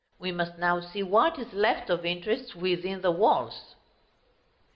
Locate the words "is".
1.37-1.53